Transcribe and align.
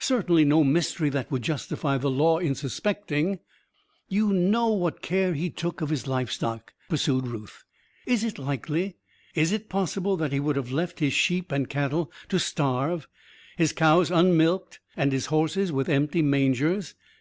Certainly 0.00 0.44
no 0.46 0.64
mystery 0.64 1.10
that 1.10 1.30
would 1.30 1.42
justify 1.42 1.96
the 1.96 2.10
law 2.10 2.38
in 2.40 2.56
suspecting" 2.56 3.38
"You 4.18 4.32
know 4.32 4.66
what 4.72 5.00
care 5.00 5.32
he 5.32 5.48
took 5.48 5.80
of 5.80 5.90
his 5.90 6.08
livestock," 6.08 6.72
pursued 6.88 7.24
Ruth. 7.28 7.62
"Is 8.04 8.24
it 8.24 8.36
likely 8.36 8.96
is 9.36 9.52
it 9.52 9.68
possible 9.68 10.16
that 10.16 10.32
he 10.32 10.40
would 10.40 10.56
have 10.56 10.72
left 10.72 10.98
his 10.98 11.12
sheep 11.12 11.52
and 11.52 11.68
cattle 11.70 12.10
to 12.30 12.40
starve, 12.40 13.06
his 13.56 13.72
cows 13.72 14.10
unmilked 14.10 14.80
and 14.96 15.12
his 15.12 15.26
horses 15.26 15.70
with 15.70 15.88
empty 15.88 16.20
mangers? 16.20 16.94